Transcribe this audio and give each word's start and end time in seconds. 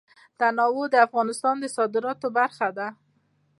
تنوع 0.39 0.85
د 0.91 0.95
افغانستان 1.07 1.55
د 1.59 1.65
صادراتو 1.75 2.27
برخه 2.37 2.67
ده. 2.77 2.87